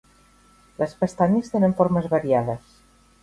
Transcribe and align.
Les 0.77 0.95
pestanyes 1.01 1.53
tenen 1.55 1.77
formes 1.81 2.09
variades. 2.17 2.73